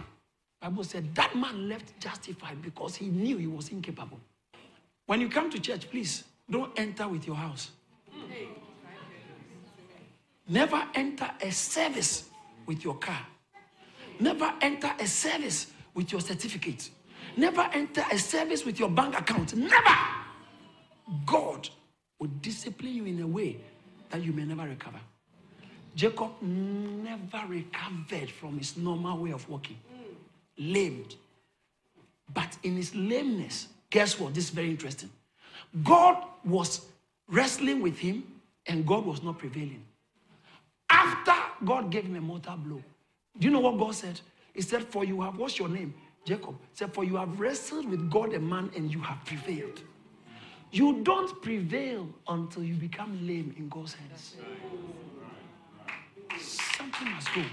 Bible 0.62 0.84
said 0.84 1.14
that 1.16 1.36
man 1.36 1.70
left 1.70 2.00
justified 2.00 2.62
because 2.62 2.96
he 2.96 3.08
knew 3.08 3.38
he 3.38 3.48
was 3.48 3.70
incapable. 3.70 4.20
When 5.06 5.22
you 5.22 5.30
come 5.30 5.50
to 5.52 5.60
church, 5.60 5.90
please 5.90 6.24
don't 6.50 6.78
enter 6.78 7.08
with 7.08 7.26
your 7.28 7.36
house. 7.36 7.72
Never 10.48 10.82
enter 10.96 11.30
a 11.42 11.52
service 11.52 12.30
with 12.66 12.84
your 12.84 12.96
car. 12.96 13.26
Never 14.20 14.52
enter 14.62 14.92
a 15.00 15.06
service 15.06 15.68
with 15.94 16.12
your 16.12 16.22
certificate. 16.22 16.90
Never 17.36 17.70
enter 17.74 18.04
a 18.12 18.18
service 18.18 18.66
with 18.66 18.80
your 18.80 18.90
bank 18.90 19.18
account. 19.18 19.56
Never. 19.56 19.98
God 21.26 21.70
will 22.20 22.30
discipline 22.42 22.94
you 22.94 23.06
in 23.06 23.22
a 23.22 23.28
way 23.28 23.58
that 24.10 24.24
you 24.24 24.34
may 24.34 24.44
never 24.44 24.64
recover. 24.64 25.00
Jacob 25.98 26.30
never 26.44 27.42
recovered 27.48 28.30
from 28.30 28.60
his 28.60 28.78
normal 28.78 29.18
way 29.18 29.32
of 29.32 29.50
walking, 29.50 29.80
lamed. 30.56 31.16
But 32.32 32.56
in 32.62 32.76
his 32.76 32.94
lameness, 32.94 33.68
guess 33.90 34.20
what? 34.20 34.36
This 34.36 34.44
is 34.46 34.50
very 34.52 34.70
interesting. 34.70 35.10
God 35.84 36.24
was 36.46 36.86
wrestling 37.28 37.82
with 37.82 37.98
him, 37.98 38.24
and 38.68 38.86
God 38.86 39.08
was 39.08 39.24
not 39.24 39.40
prevailing. 39.40 39.84
After 40.88 41.34
God 41.66 41.90
gave 41.90 42.04
him 42.04 42.16
a 42.16 42.22
mortal 42.22 42.58
blow, 42.58 42.84
do 43.40 43.48
you 43.48 43.52
know 43.52 43.60
what 43.62 43.80
God 43.80 43.96
said? 43.96 44.22
He 44.54 44.62
said, 44.62 44.84
For 44.84 45.04
you 45.04 45.22
have, 45.22 45.38
what's 45.38 45.58
your 45.58 45.68
name? 45.68 45.96
Jacob. 46.26 46.56
He 46.60 46.78
said, 46.78 46.94
For 46.94 47.06
you 47.06 47.16
have 47.16 47.40
wrestled 47.40 47.90
with 47.90 48.12
God 48.12 48.34
and 48.34 48.48
man, 48.48 48.70
and 48.76 48.94
you 48.94 49.02
have 49.02 49.26
prevailed. 49.26 49.82
You 50.72 51.02
don't 51.02 51.42
prevail 51.42 52.08
until 52.28 52.64
you 52.64 52.76
become 52.76 53.26
lame 53.26 53.56
in 53.58 53.68
God's 53.68 53.96
hands. 53.96 54.36
Something 56.98 57.14
must 57.14 57.34
go. 57.34 57.44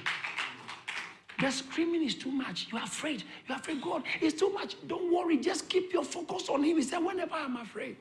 The 1.40 1.50
screaming 1.50 2.04
is 2.04 2.14
too 2.14 2.30
much. 2.30 2.68
You're 2.70 2.82
afraid. 2.82 3.24
You're 3.48 3.58
afraid, 3.58 3.82
God, 3.82 4.04
it's 4.20 4.38
too 4.38 4.50
much. 4.50 4.76
Don't 4.86 5.12
worry. 5.12 5.36
Just 5.38 5.68
keep 5.68 5.92
your 5.92 6.04
focus 6.04 6.48
on 6.48 6.62
Him. 6.62 6.76
He 6.76 6.82
said, 6.82 6.98
Whenever 6.98 7.34
I'm 7.34 7.56
afraid, 7.56 7.96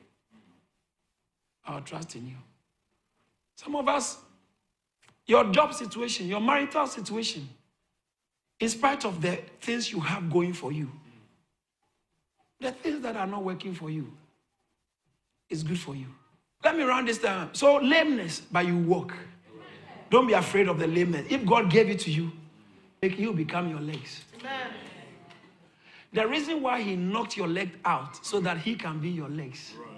I'll 1.66 1.80
trust 1.80 2.14
in 2.14 2.28
you. 2.28 2.36
Some 3.56 3.76
of 3.76 3.88
us, 3.88 4.18
your 5.26 5.44
job 5.50 5.74
situation, 5.74 6.28
your 6.28 6.40
marital 6.40 6.86
situation, 6.86 7.48
in 8.60 8.68
spite 8.68 9.04
of 9.04 9.20
the 9.20 9.38
things 9.60 9.90
you 9.90 10.00
have 10.00 10.30
going 10.30 10.52
for 10.52 10.72
you, 10.72 10.90
the 12.60 12.72
things 12.72 13.02
that 13.02 13.16
are 13.16 13.26
not 13.26 13.42
working 13.42 13.74
for 13.74 13.90
you 13.90 14.10
is 15.50 15.62
good 15.62 15.78
for 15.78 15.94
you. 15.94 16.06
Let 16.62 16.76
me 16.76 16.84
round 16.84 17.08
this 17.08 17.18
down. 17.18 17.50
So, 17.52 17.76
lameness, 17.76 18.40
but 18.40 18.66
you 18.66 18.78
walk. 18.78 19.14
Don't 20.14 20.28
be 20.28 20.32
afraid 20.32 20.68
of 20.68 20.78
the 20.78 20.86
lameness. 20.86 21.26
If 21.28 21.44
God 21.44 21.68
gave 21.68 21.90
it 21.90 21.98
to 22.00 22.10
you, 22.12 22.30
make 23.02 23.18
you 23.18 23.32
become 23.32 23.68
your 23.68 23.80
legs. 23.80 24.22
Amen. 24.38 24.68
The 26.12 26.28
reason 26.28 26.62
why 26.62 26.82
He 26.82 26.94
knocked 26.94 27.36
your 27.36 27.48
leg 27.48 27.76
out 27.84 28.24
so 28.24 28.38
that 28.38 28.58
He 28.58 28.76
can 28.76 29.00
be 29.00 29.08
your 29.08 29.28
legs. 29.28 29.74
Right. 29.76 29.88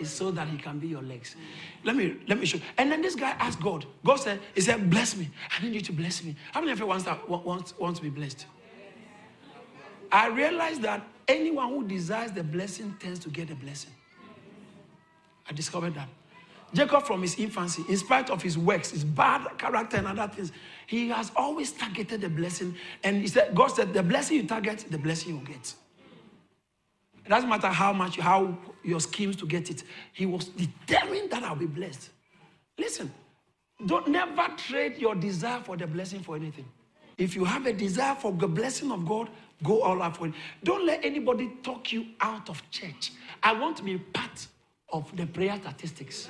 Is 0.00 0.10
so 0.10 0.32
that 0.32 0.48
he 0.48 0.56
can 0.56 0.80
be 0.80 0.88
your 0.88 1.02
legs. 1.02 1.36
Let 1.84 1.94
me 1.94 2.16
let 2.26 2.40
me 2.40 2.46
show. 2.46 2.58
And 2.76 2.90
then 2.90 3.02
this 3.02 3.14
guy 3.14 3.36
asked 3.38 3.60
God. 3.60 3.86
God 4.04 4.16
said, 4.16 4.40
He 4.54 4.62
said, 4.62 4.90
Bless 4.90 5.16
me. 5.16 5.28
I 5.56 5.62
need 5.62 5.74
you 5.74 5.82
to 5.82 5.92
bless 5.92 6.24
me. 6.24 6.34
How 6.50 6.60
many 6.60 6.72
of 6.72 6.80
you 6.80 6.86
wants 6.86 7.04
that 7.04 7.28
wants, 7.28 7.78
wants 7.78 8.00
to 8.00 8.02
be 8.02 8.10
blessed? 8.10 8.46
I 10.10 10.26
realized 10.26 10.82
that 10.82 11.06
anyone 11.28 11.68
who 11.68 11.86
desires 11.86 12.32
the 12.32 12.42
blessing 12.42 12.96
tends 12.98 13.20
to 13.20 13.28
get 13.28 13.50
a 13.50 13.54
blessing. 13.54 13.92
I 15.48 15.52
discovered 15.52 15.94
that. 15.94 16.08
Jacob, 16.74 17.04
from 17.04 17.20
his 17.20 17.38
infancy, 17.38 17.84
in 17.88 17.96
spite 17.98 18.30
of 18.30 18.42
his 18.42 18.56
works, 18.56 18.90
his 18.90 19.04
bad 19.04 19.46
character, 19.58 19.98
and 19.98 20.06
other 20.06 20.32
things, 20.32 20.52
he 20.86 21.08
has 21.08 21.30
always 21.36 21.72
targeted 21.72 22.22
the 22.22 22.28
blessing. 22.28 22.74
And 23.04 23.20
he 23.20 23.26
said, 23.26 23.54
God 23.54 23.68
said, 23.68 23.92
the 23.92 24.02
blessing 24.02 24.38
you 24.38 24.46
target, 24.46 24.86
the 24.90 24.98
blessing 24.98 25.36
you 25.36 25.46
get. 25.46 25.74
It 27.24 27.28
doesn't 27.28 27.48
matter 27.48 27.68
how 27.68 27.92
much, 27.92 28.18
how 28.18 28.56
your 28.82 29.00
schemes 29.00 29.36
to 29.36 29.46
get 29.46 29.70
it. 29.70 29.84
He 30.12 30.26
was 30.26 30.46
determined 30.46 31.30
that 31.30 31.42
I'll 31.42 31.54
be 31.54 31.66
blessed. 31.66 32.10
Listen, 32.78 33.12
don't 33.86 34.08
never 34.08 34.48
trade 34.56 34.96
your 34.98 35.14
desire 35.14 35.60
for 35.60 35.76
the 35.76 35.86
blessing 35.86 36.20
for 36.20 36.36
anything. 36.36 36.64
If 37.18 37.36
you 37.36 37.44
have 37.44 37.66
a 37.66 37.72
desire 37.72 38.14
for 38.14 38.32
the 38.32 38.48
blessing 38.48 38.90
of 38.90 39.06
God, 39.06 39.28
go 39.62 39.82
all 39.82 40.02
out 40.02 40.16
for 40.16 40.26
it. 40.28 40.34
Don't 40.64 40.86
let 40.86 41.04
anybody 41.04 41.52
talk 41.62 41.92
you 41.92 42.06
out 42.20 42.48
of 42.48 42.62
church. 42.70 43.12
I 43.42 43.52
want 43.52 43.76
to 43.76 43.82
be 43.84 43.98
part 43.98 44.46
of 44.92 45.14
the 45.16 45.26
prayer 45.26 45.56
statistics. 45.60 46.28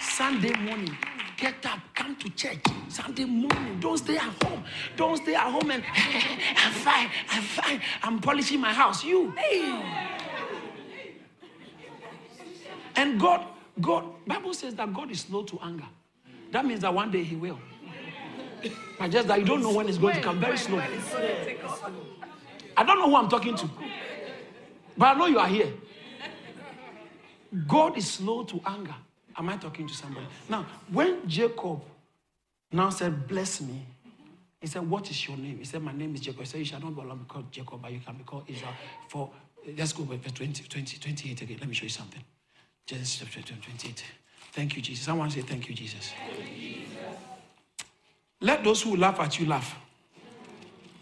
Sunday 0.00 0.52
morning, 0.60 0.96
Get 1.38 1.64
up, 1.66 1.78
come 1.94 2.16
to 2.16 2.28
church 2.30 2.58
Sunday 2.88 3.24
morning. 3.24 3.78
Don't 3.78 3.96
stay 3.96 4.16
at 4.16 4.42
home. 4.42 4.64
Don't 4.96 5.16
stay 5.18 5.36
at 5.36 5.48
home 5.48 5.70
and 5.70 5.84
I'm 6.56 6.72
fine, 6.72 7.10
I'm 7.30 7.42
fine. 7.42 7.80
I'm 8.02 8.18
polishing 8.18 8.60
my 8.60 8.72
house. 8.72 9.04
You. 9.04 9.32
And 12.96 13.20
God, 13.20 13.46
God, 13.80 14.04
Bible 14.26 14.52
says 14.52 14.74
that 14.74 14.92
God 14.92 15.12
is 15.12 15.20
slow 15.20 15.44
to 15.44 15.60
anger. 15.62 15.86
That 16.50 16.66
means 16.66 16.80
that 16.80 16.92
one 16.92 17.12
day 17.12 17.22
he 17.22 17.36
will. 17.36 17.60
But 18.98 19.12
just 19.12 19.28
that 19.28 19.38
you 19.38 19.44
don't 19.44 19.62
know 19.62 19.72
when 19.72 19.88
it's 19.88 19.98
going 19.98 20.16
to 20.16 20.20
come. 20.20 20.40
Very 20.40 20.58
slow. 20.58 20.82
I 22.76 22.82
don't 22.82 22.98
know 22.98 23.08
who 23.08 23.14
I'm 23.14 23.28
talking 23.28 23.56
to. 23.56 23.70
But 24.98 25.16
I 25.16 25.18
know 25.18 25.26
you 25.26 25.38
are 25.38 25.46
here. 25.46 25.72
God 27.66 27.96
is 27.96 28.10
slow 28.10 28.42
to 28.44 28.60
anger. 28.66 28.94
Am 29.36 29.48
I 29.48 29.56
talking 29.56 29.86
to 29.86 29.94
somebody? 29.94 30.26
Now, 30.48 30.66
when 30.90 31.26
Jacob 31.28 31.80
now 32.72 32.90
said, 32.90 33.28
Bless 33.28 33.60
me, 33.60 33.86
he 34.60 34.66
said, 34.66 34.88
What 34.88 35.08
is 35.08 35.28
your 35.28 35.36
name? 35.36 35.58
He 35.58 35.64
said, 35.64 35.80
My 35.80 35.92
name 35.92 36.14
is 36.16 36.20
Jacob. 36.20 36.40
He 36.40 36.46
said, 36.46 36.58
You 36.58 36.64
shall 36.64 36.80
not 36.80 36.94
be 36.94 37.24
called 37.28 37.50
Jacob, 37.52 37.80
but 37.80 37.92
you 37.92 38.00
can 38.00 38.16
be 38.16 38.24
called 38.24 38.44
Israel. 38.48 38.72
For 39.08 39.30
let's 39.76 39.92
go 39.92 40.02
verse 40.02 40.32
20, 40.32 40.64
20, 40.64 40.98
28 40.98 41.42
again. 41.42 41.56
Let 41.60 41.68
me 41.68 41.74
show 41.74 41.84
you 41.84 41.90
something. 41.90 42.22
Genesis 42.84 43.28
chapter 43.32 43.54
28. 43.54 44.04
Thank 44.52 44.76
you, 44.76 44.82
Jesus. 44.82 45.04
Someone 45.04 45.30
say, 45.30 45.42
Thank 45.42 45.68
you, 45.68 45.74
Jesus. 45.74 46.12
Thank 46.28 46.40
you, 46.40 46.56
Jesus. 46.56 46.88
Let 48.40 48.64
those 48.64 48.82
who 48.82 48.96
laugh 48.96 49.20
at 49.20 49.38
you 49.38 49.46
laugh. 49.46 49.76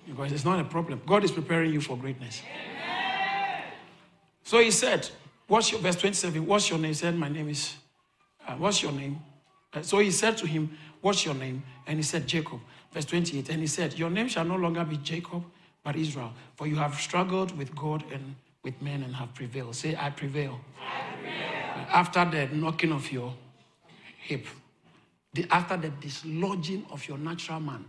Because 0.07 0.33
it's 0.33 0.45
not 0.45 0.61
a 0.61 0.65
problem. 0.65 1.01
God 1.07 1.25
is 1.25 1.33
preparing 1.33 1.73
you 1.73 1.81
for 1.81 1.97
greatness. 1.97 2.43
So 4.47 4.61
he 4.61 4.71
said, 4.71 5.11
What's 5.49 5.73
your 5.73 5.81
verse 5.81 5.97
27? 5.97 6.47
What's 6.47 6.71
your 6.71 6.79
name? 6.79 6.91
He 6.91 6.95
said, 6.95 7.17
My 7.17 7.29
name 7.29 7.49
is 7.49 7.75
uh, 8.47 8.55
what's 8.55 8.81
your 8.81 8.93
name? 8.93 9.21
Uh, 9.75 9.83
so 9.83 9.99
he 9.99 10.13
said 10.13 10.39
to 10.39 10.47
him, 10.47 10.79
What's 11.01 11.25
your 11.25 11.35
name? 11.35 11.65
And 11.89 11.99
he 11.99 12.05
said, 12.05 12.29
Jacob. 12.29 12.61
Verse 12.93 13.05
28. 13.07 13.49
And 13.49 13.61
he 13.61 13.67
said, 13.67 13.99
Your 13.99 14.09
name 14.09 14.29
shall 14.29 14.45
no 14.45 14.55
longer 14.55 14.85
be 14.85 14.99
Jacob, 14.99 15.43
but 15.83 15.97
Israel, 15.97 16.33
for 16.55 16.69
you 16.69 16.77
have 16.77 16.95
struggled 16.95 17.59
with 17.59 17.75
God 17.75 18.05
and 18.13 18.37
with 18.63 18.81
men 18.81 19.03
and 19.03 19.17
have 19.17 19.35
prevailed. 19.35 19.75
Say, 19.75 19.97
I 19.99 20.11
prevail. 20.11 20.61
I 20.81 21.15
prevail. 21.17 21.87
After 21.91 22.25
the 22.25 22.47
knocking 22.55 22.93
of 22.93 23.11
your 23.11 23.35
hip, 24.21 24.47
the, 25.33 25.45
after 25.51 25.77
the 25.77 25.89
dislodging 25.89 26.87
of 26.93 27.07
your 27.09 27.19
natural 27.19 27.59
man, 27.59 27.85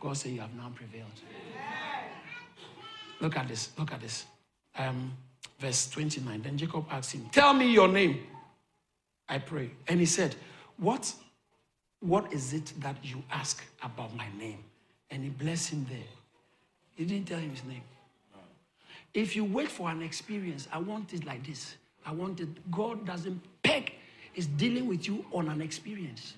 God 0.00 0.16
said, 0.16 0.30
You 0.30 0.40
have 0.40 0.54
now 0.54 0.70
prevailed. 0.72 1.10
Look 3.20 3.36
at 3.36 3.48
this. 3.48 3.70
Look 3.76 3.92
at 3.92 4.00
this. 4.00 4.26
Um, 4.78 5.10
verse 5.58 5.88
29. 5.90 6.42
Then 6.42 6.58
Jacob 6.58 6.84
asked 6.90 7.12
him, 7.12 7.28
Tell 7.32 7.54
me 7.54 7.70
your 7.70 7.88
name. 7.88 8.20
I 9.28 9.38
pray. 9.38 9.70
And 9.88 10.00
he 10.00 10.06
said, 10.06 10.36
What, 10.76 11.12
what 12.00 12.32
is 12.32 12.52
it 12.52 12.72
that 12.80 12.96
you 13.02 13.22
ask 13.30 13.62
about 13.82 14.14
my 14.16 14.26
name? 14.38 14.58
And 15.10 15.22
he 15.22 15.30
blessed 15.30 15.70
him 15.70 15.86
there. 15.88 15.98
He 16.94 17.04
didn't 17.04 17.28
tell 17.28 17.38
him 17.38 17.50
his 17.50 17.64
name. 17.64 17.82
If 19.14 19.34
you 19.34 19.44
wait 19.44 19.68
for 19.68 19.88
an 19.90 20.02
experience, 20.02 20.68
I 20.70 20.78
want 20.78 21.14
it 21.14 21.24
like 21.24 21.46
this. 21.46 21.76
I 22.04 22.12
want 22.12 22.40
it. 22.40 22.70
God 22.70 23.06
doesn't 23.06 23.40
peg, 23.62 23.94
He's 24.32 24.46
dealing 24.46 24.86
with 24.86 25.08
you 25.08 25.24
on 25.32 25.48
an 25.48 25.62
experience. 25.62 26.34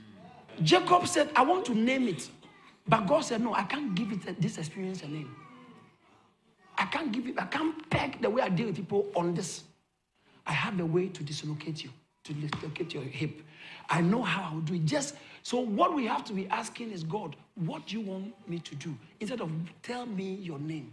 Mm. 0.60 0.62
Jacob 0.62 1.08
said, 1.08 1.28
I 1.34 1.42
want 1.42 1.66
to 1.66 1.74
name 1.74 2.06
it. 2.06 2.30
But 2.86 3.08
God 3.08 3.24
said, 3.24 3.42
No, 3.42 3.52
I 3.52 3.64
can't 3.64 3.94
give 3.94 4.12
it 4.12 4.40
this 4.40 4.58
experience 4.58 5.02
a 5.02 5.08
name. 5.08 5.34
I 6.78 6.86
can't 6.86 7.10
give 7.10 7.26
it, 7.26 7.34
I 7.38 7.46
can't 7.46 7.90
peg 7.90 8.22
the 8.22 8.30
way 8.30 8.42
I 8.42 8.48
deal 8.48 8.66
with 8.68 8.76
people 8.76 9.06
on 9.14 9.34
this. 9.34 9.64
I 10.46 10.52
have 10.52 10.78
a 10.80 10.86
way 10.86 11.08
to 11.08 11.22
dislocate 11.22 11.84
you 11.84 11.90
to 12.28 12.34
dislocate 12.34 12.94
your 12.94 13.02
hip. 13.02 13.42
I 13.88 14.00
know 14.02 14.22
how 14.22 14.50
I 14.50 14.54
will 14.54 14.60
do 14.60 14.74
it. 14.74 14.84
Just 14.84 15.16
so 15.42 15.60
what 15.60 15.94
we 15.94 16.04
have 16.06 16.24
to 16.24 16.32
be 16.34 16.46
asking 16.48 16.90
is 16.92 17.02
God, 17.02 17.34
what 17.54 17.86
do 17.86 17.98
you 17.98 18.04
want 18.04 18.34
me 18.48 18.58
to 18.60 18.74
do? 18.74 18.94
Instead 19.18 19.40
of 19.40 19.50
tell 19.82 20.06
me 20.06 20.34
your 20.34 20.58
name. 20.58 20.92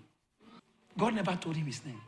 God 0.98 1.13
never 1.13 1.36
told 1.36 1.58
him 1.58 1.65
his 1.65 1.86
name. 1.86 2.01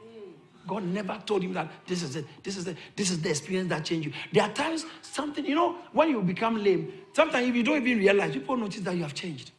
God 0.65 0.84
never 0.84 1.22
told 1.25 1.43
him 1.43 1.53
that 1.53 1.69
this 1.86 2.03
is 2.03 2.15
it, 2.15 2.25
this 2.43 2.57
is 2.57 2.67
it, 2.67 2.77
this 2.96 3.10
is 3.10 3.22
the 3.22 3.29
experience 3.29 3.69
that 3.69 3.86
changed 3.86 4.07
you. 4.07 4.13
There 4.34 4.43
are 4.43 4.51
times 4.51 4.86
something, 5.01 5.46
you 5.46 5.55
know, 5.55 5.77
when 5.93 6.10
you 6.10 6.22
become 6.22 6.62
lame, 6.62 6.91
sometimes 7.13 7.48
if 7.48 7.55
you 7.55 7.63
don't 7.63 7.77
even 7.77 8.00
realize, 8.00 8.34
people 8.34 8.57
notice 8.57 8.81
that 8.81 8.96
you 8.96 9.03
have 9.03 9.13
changed. 9.13 9.51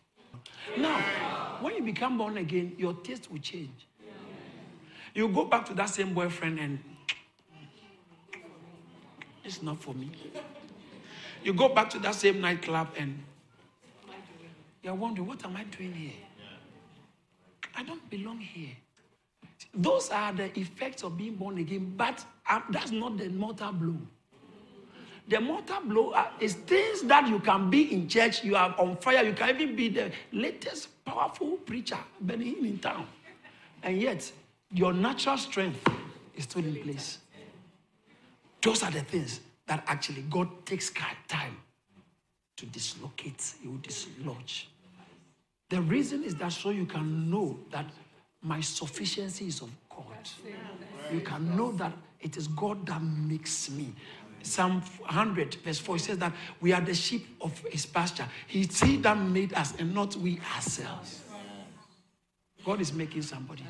Now, 0.77 1.59
when 1.61 1.77
you 1.77 1.83
become 1.83 2.19
born 2.19 2.37
again, 2.37 2.75
your 2.77 2.93
taste 2.95 3.31
will 3.31 3.39
change. 3.39 3.88
You 5.19 5.27
go 5.27 5.47
back 5.47 5.67
to 5.67 5.75
that 5.75 5.91
same 5.91 6.15
boyfriend 6.15 6.61
and 6.61 6.79
it's 9.43 9.61
not 9.65 9.83
for 9.83 9.93
me. 9.93 10.13
You 11.43 11.53
go 11.55 11.69
back 11.71 11.91
to 11.91 11.99
that 11.99 12.15
same 12.15 12.41
nightclub 12.41 12.91
and 12.97 13.21
you're 14.81 14.95
wondering, 14.95 15.27
what 15.27 15.45
am 15.45 15.57
I 15.57 15.65
doing 15.65 15.93
here? 15.93 16.13
I 17.75 17.83
don't 17.83 18.09
belong 18.09 18.39
here. 18.39 18.77
Those 19.75 20.09
are 20.11 20.33
the 20.33 20.57
effects 20.57 21.03
of 21.03 21.19
being 21.19 21.35
born 21.35 21.59
again, 21.59 21.95
but 21.97 22.25
that's 22.71 22.93
not 22.93 23.19
the 23.19 23.29
mortal 23.29 23.73
blow. 23.73 23.99
The 25.27 25.41
mortar 25.41 25.79
blow 25.85 26.15
is 26.39 26.55
things 26.55 27.03
that 27.03 27.27
you 27.27 27.41
can 27.41 27.71
be 27.71 27.93
in 27.93 28.09
church, 28.09 28.45
you 28.45 28.55
are 28.55 28.73
on 28.79 28.97
fire, 28.99 29.25
you 29.25 29.33
can 29.33 29.51
even 29.51 29.75
be 29.75 29.89
the 29.89 30.13
latest 30.31 31.05
powerful 31.05 31.57
preacher 31.67 31.99
in 32.29 32.79
town. 32.79 33.09
And 33.83 34.01
yet, 34.01 34.31
your 34.71 34.93
natural 34.93 35.37
strength 35.39 35.87
is 36.35 36.45
still 36.45 36.65
in 36.65 36.77
place. 36.83 37.19
Those 38.63 38.83
are 38.83 38.91
the 38.91 39.01
things 39.01 39.41
that 39.67 39.85
actually 39.87 40.23
God 40.23 40.67
takes 40.67 40.91
time 40.91 41.57
to 42.57 42.67
dislocate, 42.67 43.55
He 43.63 43.69
will 43.69 43.79
dislodge. 43.79 44.69
The 45.69 45.81
reason 45.83 46.25
is 46.25 46.35
that 46.37 46.53
so 46.53 46.71
you 46.71 46.87
can 46.87 47.31
know 47.31 47.59
that 47.71 47.87
my 48.43 48.61
sufficiency 48.61 49.49
is 49.49 49.61
of 49.61 49.71
God. 49.91 50.07
You 51.13 51.21
can 51.21 51.57
know 51.57 51.73
that 51.73 51.93
it 52.21 52.37
is 52.37 52.49
God 52.49 52.87
that 52.87 53.03
makes 53.03 53.71
me. 53.71 53.93
Psalm 54.43 54.81
100, 54.81 55.57
verse 55.57 55.79
4, 55.79 55.97
it 55.97 55.99
says 55.99 56.19
that 56.19 56.33
we 56.61 56.73
are 56.73 56.81
the 56.81 56.95
sheep 56.95 57.27
of 57.41 57.59
his 57.71 57.85
pasture. 57.85 58.27
He's 58.47 58.81
he 58.81 58.97
that 58.99 59.19
made 59.19 59.53
us 59.55 59.75
and 59.79 59.95
not 59.95 60.17
we 60.17 60.41
ourselves. 60.55 61.23
God 62.65 62.81
is 62.81 62.93
making 62.93 63.23
somebody. 63.23 63.65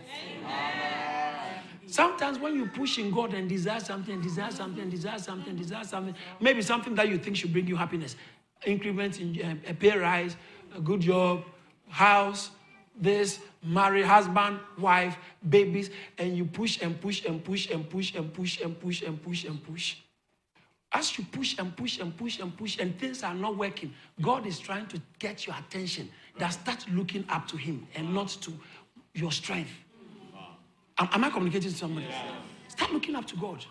Sometimes 1.89 2.39
when 2.39 2.55
you 2.55 2.67
push 2.67 2.99
in 2.99 3.11
God 3.11 3.33
and 3.33 3.49
desire 3.49 3.81
something, 3.81 4.21
desire 4.21 4.51
something, 4.51 4.91
desire 4.91 5.19
something, 5.19 5.57
desire 5.57 5.85
something, 5.85 6.15
maybe 6.39 6.61
something 6.61 6.95
that 6.95 7.09
you 7.09 7.17
think 7.17 7.37
should 7.37 7.53
bring 7.53 7.67
you 7.67 7.77
happiness, 7.77 8.15
increment 8.67 9.21
in 9.21 9.41
uh, 9.43 9.71
a 9.71 9.75
pay 9.75 9.97
rise, 9.97 10.37
a 10.77 10.81
good 10.81 11.01
job, 11.01 11.45
house, 11.89 12.51
this, 13.01 13.41
marry 13.63 14.03
husband, 14.03 14.61
wife, 14.77 15.17
babies, 15.49 15.89
and 16.19 16.37
you 16.37 16.45
push 16.45 16.83
and 16.83 17.01
push 17.01 17.25
and 17.25 17.43
push 17.43 17.71
and 17.71 17.89
push 17.89 18.15
and 18.15 18.35
push 18.35 18.61
and 18.61 18.79
push 18.79 19.03
and 19.03 19.23
push 19.23 19.45
and 19.45 19.65
push. 19.65 19.97
As 20.93 21.17
you 21.17 21.25
push 21.25 21.59
and 21.59 21.75
push 21.75 22.01
and 22.01 22.15
push 22.15 22.39
and 22.39 22.55
push 22.55 22.79
and 22.79 22.99
things 22.99 23.23
are 23.23 23.35
not 23.35 23.57
working, 23.57 23.95
God 24.21 24.47
is 24.47 24.59
trying 24.59 24.87
to 24.89 25.01
get 25.19 25.47
your 25.47 25.57
attention. 25.57 26.11
That 26.39 26.51
start 26.51 26.85
looking 26.91 27.25
up 27.31 27.49
to 27.49 27.57
Him 27.57 27.87
and 27.95 28.15
not 28.15 28.29
to 28.43 28.53
your 29.15 29.33
strength. 29.33 29.71
Am, 30.99 31.25
I 31.25 31.31
communicating 31.31 31.71
to 31.71 31.77
somebody? 31.77 32.07
Start 32.69 32.93
looking 32.93 33.15
up 33.15 33.27
to 33.27 33.37
God. 33.37 33.65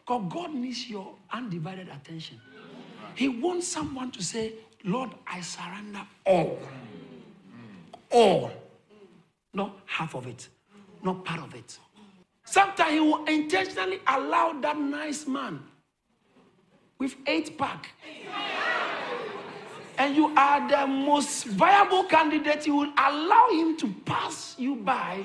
Because 0.00 0.32
God 0.32 0.54
needs 0.54 0.88
your 0.88 1.14
undivided 1.32 1.88
attention. 1.88 2.40
He 3.14 3.28
wants 3.28 3.66
someone 3.66 4.10
to 4.12 4.22
say, 4.22 4.52
Lord, 4.84 5.10
I 5.26 5.40
surrender 5.40 6.02
all. 6.24 6.58
All. 8.10 8.50
Not 9.54 9.78
half 9.86 10.14
of 10.14 10.26
it, 10.26 10.48
not 11.02 11.24
part 11.24 11.40
of 11.40 11.54
it. 11.54 11.78
Sometimes 12.44 12.92
He 12.92 13.00
will 13.00 13.24
intentionally 13.24 14.00
allow 14.06 14.52
that 14.60 14.78
nice 14.78 15.26
man 15.26 15.60
with 16.98 17.16
eight 17.26 17.56
pack. 17.56 17.90
And 19.98 20.14
you 20.14 20.26
are 20.36 20.68
the 20.68 20.86
most 20.86 21.46
viable 21.46 22.04
candidate, 22.04 22.66
you 22.66 22.76
will 22.76 22.92
allow 22.98 23.48
him 23.50 23.76
to 23.78 23.88
pass 24.04 24.54
you 24.58 24.76
by. 24.76 25.24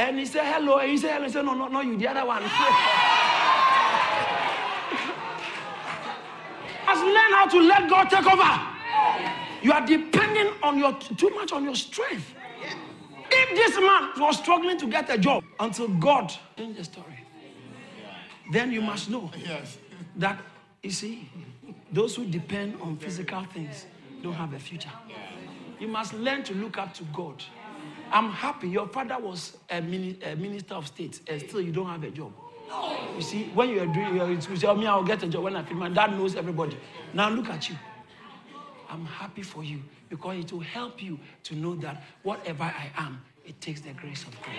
And 0.00 0.18
he 0.18 0.24
said, 0.24 0.46
hello. 0.46 0.78
And 0.78 0.90
he 0.90 0.96
said, 0.96 1.12
hello. 1.12 1.26
He 1.26 1.30
said, 1.30 1.44
no, 1.44 1.52
no, 1.52 1.68
no, 1.68 1.82
you, 1.82 1.94
the 1.98 2.08
other 2.08 2.24
one. 2.24 2.42
Just 6.86 7.04
learn 7.04 7.32
how 7.32 7.46
to 7.46 7.60
let 7.60 7.90
God 7.90 8.08
take 8.08 8.26
over. 8.26 8.60
You 9.62 9.72
are 9.72 9.86
depending 9.86 10.54
on 10.62 10.78
your 10.78 10.94
too 10.94 11.28
much 11.30 11.52
on 11.52 11.64
your 11.64 11.74
strength. 11.74 12.32
If 13.30 13.54
this 13.54 13.76
man 13.76 14.12
was 14.16 14.38
struggling 14.38 14.78
to 14.78 14.86
get 14.86 15.10
a 15.10 15.18
job 15.18 15.44
until 15.60 15.88
God 15.88 16.32
changed 16.56 16.78
the 16.78 16.84
story, 16.84 17.26
then 18.52 18.72
you 18.72 18.80
must 18.80 19.10
know 19.10 19.30
that 20.16 20.40
you 20.82 20.92
see, 20.92 21.28
those 21.92 22.16
who 22.16 22.24
depend 22.24 22.80
on 22.80 22.96
physical 22.96 23.44
things 23.52 23.84
don't 24.22 24.32
have 24.32 24.54
a 24.54 24.58
future. 24.58 24.92
You 25.78 25.88
must 25.88 26.14
learn 26.14 26.42
to 26.44 26.54
look 26.54 26.78
up 26.78 26.94
to 26.94 27.04
God. 27.12 27.44
I'm 28.12 28.30
happy 28.30 28.68
your 28.68 28.88
father 28.88 29.16
was 29.18 29.56
a, 29.68 29.80
mini, 29.80 30.18
a 30.24 30.34
minister 30.36 30.74
of 30.74 30.86
state 30.86 31.20
and 31.28 31.40
still 31.40 31.60
you 31.60 31.72
don't 31.72 31.86
have 31.86 32.02
a 32.02 32.10
job. 32.10 32.32
No. 32.68 32.96
You 33.16 33.22
see, 33.22 33.44
when 33.54 33.68
you 33.70 33.80
are 33.80 33.86
doing, 33.86 34.16
you 34.16 34.56
say, 34.56 34.66
oh, 34.66 34.74
me, 34.74 34.86
I'll 34.86 35.02
get 35.02 35.22
a 35.22 35.28
job 35.28 35.44
when 35.44 35.56
I 35.56 35.62
feel 35.62 35.76
my 35.76 35.88
dad 35.88 36.12
knows 36.12 36.36
everybody. 36.36 36.76
Now 37.12 37.28
look 37.28 37.48
at 37.48 37.68
you. 37.68 37.76
I'm 38.88 39.04
happy 39.06 39.42
for 39.42 39.62
you 39.62 39.80
because 40.08 40.38
it 40.38 40.52
will 40.52 40.60
help 40.60 41.02
you 41.02 41.18
to 41.44 41.54
know 41.54 41.74
that 41.76 42.02
whatever 42.22 42.64
I 42.64 42.90
am, 42.96 43.20
it 43.46 43.60
takes 43.60 43.80
the 43.80 43.92
grace 43.92 44.24
of 44.24 44.36
God. 44.42 44.54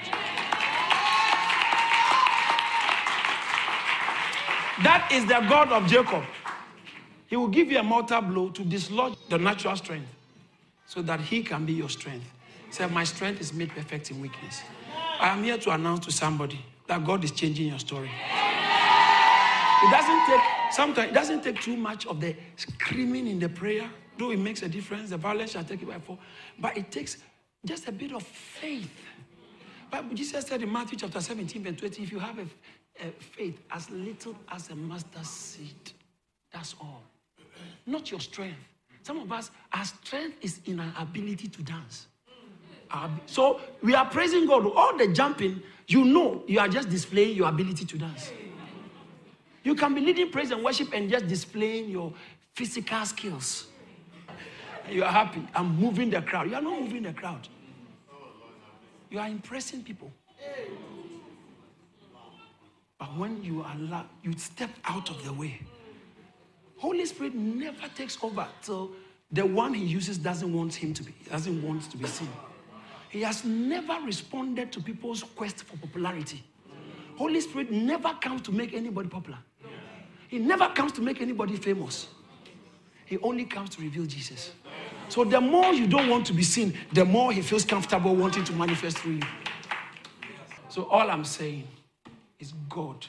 That 4.84 5.10
is 5.12 5.26
the 5.26 5.46
God 5.48 5.72
of 5.72 5.86
Jacob. 5.88 6.24
He 7.28 7.36
will 7.36 7.50
give 7.50 7.72
you 7.72 7.80
a 7.80 7.84
mortal 7.84 8.22
blow 8.22 8.50
to 8.50 8.64
dislodge 8.64 9.16
the 9.30 9.38
natural 9.38 9.76
strength 9.76 10.08
so 10.86 11.02
that 11.02 11.20
he 11.20 11.44
can 11.44 11.66
be 11.66 11.74
your 11.74 11.90
strength. 11.90 12.26
Said, 12.72 12.92
My 12.92 13.04
strength 13.04 13.42
is 13.42 13.54
made 13.54 13.70
perfect 13.70 14.12
in 14.12 14.20
weakness. 14.22 14.62
I 15.20 15.28
am 15.30 15.44
here 15.44 15.58
to 15.58 15.72
announce 15.72 16.06
to 16.06 16.12
somebody 16.12 16.60
that 16.88 17.06
God 17.06 17.24
is 17.24 17.32
changing 17.32 17.68
your 17.68 17.80
story. 17.80 18.10
It 19.84 19.92
doesn't 19.92 20.26
take 20.26 20.42
sometimes 20.72 21.12
it 21.12 21.14
doesn't 21.14 21.44
take 21.44 21.60
too 21.62 21.76
much 21.76 22.06
of 22.08 22.22
the 22.22 22.36
screaming 22.56 23.28
in 23.28 23.40
the 23.40 23.50
prayer, 23.50 23.90
though 24.18 24.32
it 24.32 24.40
makes 24.40 24.62
a 24.64 24.70
difference. 24.70 25.10
The 25.10 25.18
violence 25.18 25.52
shall 25.52 25.64
take 25.64 25.82
it 25.82 25.88
by 25.88 26.00
four, 26.00 26.18
but 26.60 26.78
it 26.78 26.92
takes 26.92 27.18
just 27.66 27.88
a 27.88 27.92
bit 27.92 28.14
of 28.14 28.24
faith. 28.24 28.90
But 29.90 30.14
Jesus 30.16 30.46
said 30.46 30.62
in 30.64 30.72
Matthew 30.72 30.98
chapter 30.98 31.20
17, 31.20 31.64
verse 31.64 31.76
20, 31.76 32.04
if 32.04 32.12
you 32.12 32.20
have 32.20 32.40
a, 32.40 32.46
a 33.06 33.12
faith 33.20 33.60
as 33.72 33.90
little 33.90 34.36
as 34.50 34.70
a 34.70 34.76
mustard 34.76 35.26
seed, 35.26 35.92
that's 36.54 36.76
all. 36.80 37.04
Not 37.86 38.10
your 38.10 38.20
strength. 38.20 38.58
Some 39.04 39.20
of 39.20 39.32
us, 39.32 39.52
our 39.74 39.84
strength 39.84 40.38
is 40.42 40.62
in 40.66 40.80
our 40.80 40.94
ability 41.00 41.48
to 41.50 41.64
dance. 41.64 42.08
So 43.26 43.60
we 43.82 43.96
are 43.96 44.06
praising 44.06 44.48
God. 44.48 44.66
All 44.66 44.98
the 44.98 45.08
jumping, 45.08 45.62
you 45.88 46.06
know, 46.06 46.44
you 46.48 46.60
are 46.60 46.68
just 46.68 46.90
displaying 46.90 47.36
your 47.36 47.50
ability 47.50 47.86
to 47.86 47.98
dance. 47.98 48.32
You 49.64 49.76
can 49.76 49.94
be 49.94 50.02
leading 50.02 50.32
praise 50.32 50.52
and 50.52 50.64
worship 50.64 50.92
and 50.94 51.10
just 51.10 51.28
displaying 51.28 51.90
your 51.90 52.14
physical 52.54 53.06
skills. 53.06 53.68
You 54.90 55.04
are 55.04 55.12
happy. 55.12 55.48
I'm 55.54 55.80
moving 55.80 56.10
the 56.10 56.22
crowd. 56.22 56.50
You 56.50 56.56
are 56.56 56.62
not 56.62 56.82
moving 56.82 57.04
the 57.04 57.14
crowd. 57.14 57.48
You 59.10 59.20
are 59.20 59.28
impressing 59.28 59.84
people. 59.84 60.12
But 62.98 63.18
when 63.18 63.44
you 63.44 63.66
allow, 63.76 64.06
you 64.24 64.34
step 64.38 64.70
out 64.86 65.10
of 65.10 65.24
the 65.24 65.34
way. 65.34 65.60
Holy 66.78 67.06
Spirit 67.06 67.36
never 67.36 67.88
takes 67.96 68.18
over 68.24 68.48
till 68.62 68.92
the 69.32 69.46
one 69.46 69.74
he 69.74 69.86
uses 69.86 70.18
doesn't 70.18 70.52
want 70.52 70.74
him 70.74 70.94
to 70.94 71.04
be, 71.04 71.14
doesn't 71.30 71.62
want 71.64 71.90
to 71.92 71.98
be 71.98 72.08
seen. 72.08 72.30
He 73.12 73.22
has 73.24 73.44
never 73.44 74.00
responded 74.06 74.72
to 74.72 74.82
people's 74.82 75.22
quest 75.22 75.66
for 75.66 75.76
popularity. 75.78 76.42
Holy 77.18 77.42
Spirit 77.42 77.70
never 77.70 78.14
comes 78.22 78.42
to 78.44 78.54
make 78.54 78.74
anybody 78.74 79.10
popular. 79.10 79.38
He 80.30 80.40
never 80.40 80.70
comes 80.70 80.94
to 80.94 81.02
make 81.02 81.22
anybody 81.22 81.58
famous. 81.58 82.08
He 83.06 83.18
only 83.18 83.44
comes 83.44 83.72
to 83.72 83.82
reveal 83.82 84.06
Jesus. 84.06 84.52
So 85.10 85.26
the 85.26 85.42
more 85.42 85.74
you 85.74 85.88
don't 85.88 86.08
want 86.08 86.26
to 86.28 86.34
be 86.34 86.42
seen, 86.42 86.74
the 86.94 87.04
more 87.04 87.34
he 87.34 87.42
feels 87.42 87.66
comfortable 87.66 88.16
wanting 88.16 88.46
to 88.46 88.54
manifest 88.54 89.00
through 89.00 89.16
you. 89.16 89.28
So 90.70 90.86
all 90.86 91.12
I'm 91.12 91.26
saying 91.26 91.68
is 92.40 92.54
God 92.70 93.06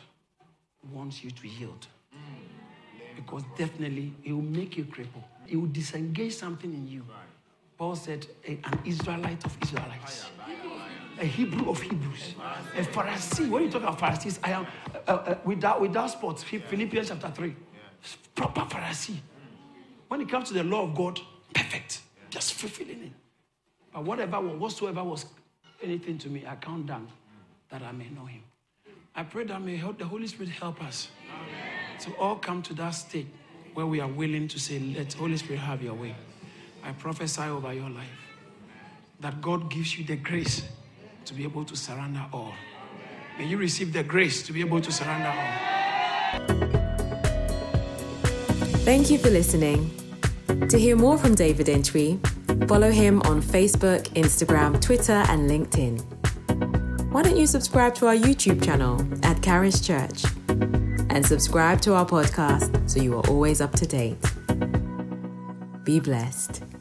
wants 0.93 1.23
you 1.23 1.31
to 1.31 1.49
yield. 1.49 1.87
Because 3.15 3.45
definitely 3.57 4.13
he 4.23 4.33
will 4.33 4.43
make 4.43 4.77
you 4.77 4.85
cripple. 4.85 5.23
He 5.47 5.55
will 5.55 5.69
disengage 5.69 6.35
something 6.35 6.75
in 6.75 6.89
you. 6.89 7.05
Paul 7.83 7.97
said, 7.97 8.29
an 8.47 8.79
Israelite 8.85 9.45
of 9.45 9.59
Israelites, 9.61 10.31
a 11.19 11.25
Hebrew 11.25 11.69
of 11.69 11.83
Hebrews, 11.83 12.37
a 12.77 12.83
Pharisee. 12.83 13.51
When 13.51 13.65
you 13.65 13.71
talk 13.73 13.83
about 13.83 13.99
Pharisees, 13.99 14.39
I 14.45 14.53
am 14.53 14.69
uh, 15.09 15.11
uh, 15.11 15.39
without 15.45 15.81
without 15.81 16.09
sports. 16.09 16.45
Philippians 16.45 17.09
chapter 17.09 17.33
three, 17.33 17.57
proper 18.37 18.61
Pharisee. 18.73 19.17
When 20.07 20.21
it 20.21 20.29
comes 20.29 20.47
to 20.51 20.55
the 20.55 20.63
law 20.63 20.85
of 20.85 20.95
God, 20.95 21.19
perfect, 21.53 22.03
just 22.31 22.55
fulfilling 22.55 23.03
it. 23.03 23.13
But 23.93 24.05
whatever 24.05 24.41
whatsoever 24.41 25.03
was 25.03 25.27
anything 25.83 26.19
to 26.19 26.29
me, 26.29 26.45
I 26.47 26.55
count 26.55 26.87
down 26.87 27.09
that 27.71 27.83
I 27.83 27.91
may 27.91 28.09
know 28.11 28.27
Him. 28.27 28.43
I 29.17 29.25
pray 29.25 29.43
that 29.47 29.61
may 29.61 29.75
help 29.77 29.99
the 29.99 30.05
Holy 30.05 30.29
Spirit 30.29 30.51
help 30.51 30.81
us 30.85 31.09
Amen. 31.35 31.99
to 32.03 32.15
all 32.15 32.37
come 32.37 32.63
to 32.63 32.75
that 32.75 32.91
state 32.91 33.27
where 33.75 33.87
we 33.87 33.99
are 33.99 34.07
willing 34.07 34.47
to 34.47 34.61
say, 34.61 34.79
"Let 34.79 35.11
the 35.11 35.19
Holy 35.19 35.37
Spirit 35.37 35.59
have 35.59 35.83
Your 35.83 35.95
way." 35.95 36.15
I 36.85 36.93
prophesy 36.93 37.43
over 37.43 37.73
your 37.73 37.91
life 37.91 38.07
that 39.21 39.41
God 39.41 39.71
gives 39.71 39.97
you 39.99 40.05
the 40.05 40.17
grace 40.17 40.63
to 41.25 41.35
be 41.35 41.45
able 41.45 41.65
to 41.65 41.77
surrender 41.77 42.25
all. 42.33 42.55
May 43.39 43.47
you 43.47 43.57
receive 43.57 43.93
the 43.93 44.03
grace 44.03 44.43
to 44.47 44.53
be 44.53 44.61
able 44.61 44.81
to 44.81 44.93
surrender 44.93 45.29
all. 45.29 45.59
Thank 48.85 49.11
you 49.11 49.19
for 49.19 49.31
listening. 49.31 49.91
To 50.69 50.79
hear 50.79 50.97
more 50.97 51.17
from 51.17 51.35
David 51.35 51.69
Entry, 51.69 52.19
follow 52.67 52.91
him 52.91 53.23
on 53.23 53.41
Facebook, 53.41 54.09
Instagram, 54.15 54.81
Twitter, 54.81 55.25
and 55.29 55.49
LinkedIn. 55.49 56.03
Why 57.13 57.23
don't 57.23 57.37
you 57.37 57.47
subscribe 57.47 57.95
to 57.97 58.07
our 58.09 58.17
YouTube 58.17 58.65
channel 58.65 59.07
at 59.23 59.43
Charis 59.43 59.81
Church? 59.81 60.25
and 61.13 61.25
subscribe 61.25 61.81
to 61.83 61.95
our 61.95 62.07
podcast 62.07 62.89
so 62.89 63.01
you 63.01 63.15
are 63.17 63.27
always 63.29 63.61
up 63.61 63.73
to 63.73 63.87
date. 63.87 64.17
Be 65.85 66.01
blessed. 66.01 66.72